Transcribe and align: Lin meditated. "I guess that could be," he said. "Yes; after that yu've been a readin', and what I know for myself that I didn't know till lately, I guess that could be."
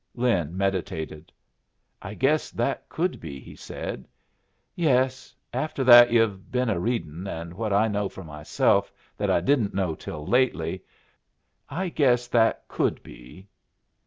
Lin 0.15 0.57
meditated. 0.57 1.31
"I 2.01 2.15
guess 2.15 2.49
that 2.49 2.89
could 2.89 3.19
be," 3.19 3.39
he 3.39 3.55
said. 3.55 4.07
"Yes; 4.73 5.35
after 5.53 5.83
that 5.83 6.09
yu've 6.11 6.51
been 6.51 6.69
a 6.71 6.79
readin', 6.79 7.27
and 7.27 7.53
what 7.53 7.71
I 7.71 7.87
know 7.87 8.09
for 8.09 8.23
myself 8.23 8.91
that 9.15 9.29
I 9.29 9.41
didn't 9.41 9.75
know 9.75 9.93
till 9.93 10.25
lately, 10.25 10.83
I 11.69 11.89
guess 11.89 12.25
that 12.29 12.67
could 12.67 13.03
be." 13.03 13.47